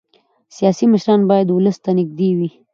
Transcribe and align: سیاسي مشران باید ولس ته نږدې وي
سیاسي 0.57 0.85
مشران 0.93 1.21
باید 1.31 1.47
ولس 1.51 1.77
ته 1.83 1.91
نږدې 1.97 2.29
وي 2.37 2.49